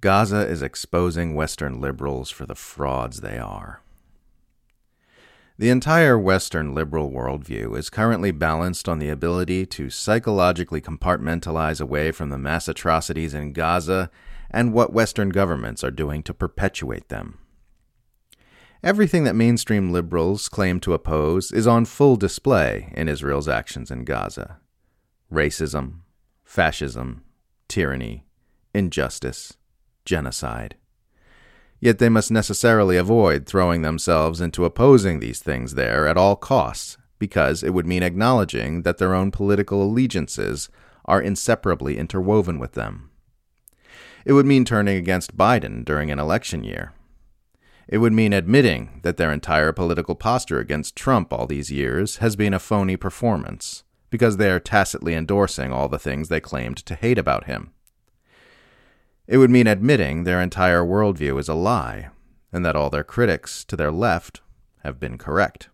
[0.00, 3.82] Gaza is exposing Western liberals for the frauds they are.
[5.58, 12.12] The entire Western liberal worldview is currently balanced on the ability to psychologically compartmentalize away
[12.12, 14.10] from the mass atrocities in Gaza
[14.50, 17.38] and what Western governments are doing to perpetuate them.
[18.82, 24.04] Everything that mainstream liberals claim to oppose is on full display in Israel's actions in
[24.04, 24.58] Gaza
[25.30, 26.00] racism,
[26.42, 27.22] fascism,
[27.68, 28.24] tyranny,
[28.74, 29.58] injustice,
[30.04, 30.76] genocide.
[31.80, 36.98] Yet they must necessarily avoid throwing themselves into opposing these things there at all costs,
[37.18, 40.68] because it would mean acknowledging that their own political allegiances
[41.04, 43.10] are inseparably interwoven with them.
[44.24, 46.92] It would mean turning against Biden during an election year.
[47.88, 52.36] It would mean admitting that their entire political posture against Trump all these years has
[52.36, 56.94] been a phony performance, because they are tacitly endorsing all the things they claimed to
[56.94, 57.72] hate about him.
[59.30, 62.08] It would mean admitting their entire worldview is a lie,
[62.52, 64.40] and that all their critics to their left
[64.82, 65.68] have been correct.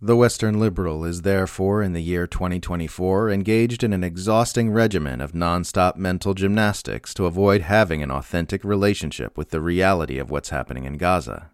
[0.00, 5.32] The Western liberal is therefore, in the year 2024, engaged in an exhausting regimen of
[5.32, 10.84] nonstop mental gymnastics to avoid having an authentic relationship with the reality of what's happening
[10.84, 11.50] in Gaza.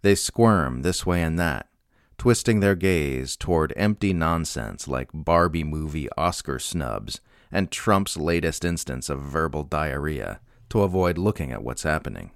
[0.00, 1.68] They squirm this way and that,
[2.16, 7.20] twisting their gaze toward empty nonsense like Barbie movie Oscar snubs
[7.52, 12.30] and Trump's latest instance of verbal diarrhea to avoid looking at what's happening.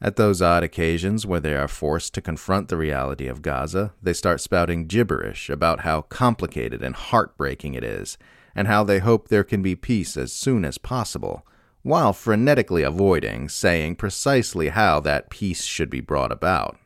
[0.00, 4.12] At those odd occasions where they are forced to confront the reality of Gaza, they
[4.12, 8.16] start spouting gibberish about how complicated and heartbreaking it is,
[8.54, 11.44] and how they hope there can be peace as soon as possible,
[11.82, 16.76] while frenetically avoiding saying precisely how that peace should be brought about.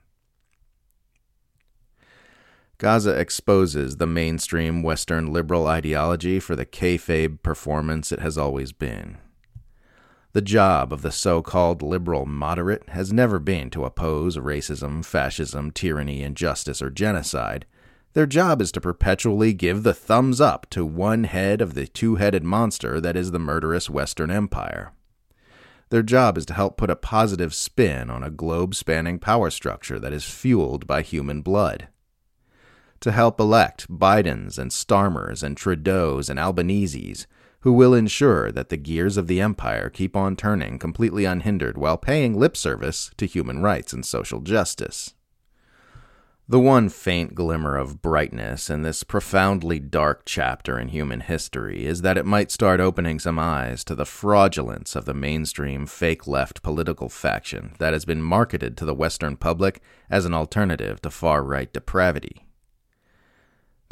[2.82, 9.18] Gaza exposes the mainstream Western liberal ideology for the kayfabe performance it has always been.
[10.32, 15.70] The job of the so called liberal moderate has never been to oppose racism, fascism,
[15.70, 17.66] tyranny, injustice, or genocide.
[18.14, 22.16] Their job is to perpetually give the thumbs up to one head of the two
[22.16, 24.90] headed monster that is the murderous Western Empire.
[25.90, 30.00] Their job is to help put a positive spin on a globe spanning power structure
[30.00, 31.86] that is fueled by human blood
[33.02, 37.26] to help elect Bidens and Starmers and Trudeaus and Albanese's,
[37.60, 41.98] who will ensure that the gears of the empire keep on turning completely unhindered while
[41.98, 45.14] paying lip service to human rights and social justice.
[46.48, 52.02] The one faint glimmer of brightness in this profoundly dark chapter in human history is
[52.02, 56.62] that it might start opening some eyes to the fraudulence of the mainstream fake left
[56.62, 59.80] political faction that has been marketed to the Western public
[60.10, 62.44] as an alternative to far right depravity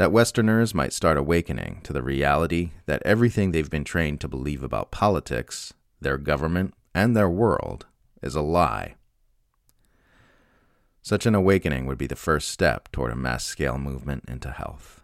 [0.01, 4.63] that Westerners might start awakening to the reality that everything they've been trained to believe
[4.63, 7.85] about politics, their government, and their world
[8.23, 8.95] is a lie.
[11.03, 15.00] Such an awakening would be the first step toward a mass scale movement into health.